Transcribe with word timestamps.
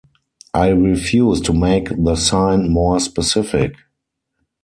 I 0.55 0.69
refuse 0.69 1.41
to 1.41 1.53
make 1.53 1.89
the 1.95 2.15
sign 2.15 2.71
more 2.71 2.99
specific. 2.99 3.75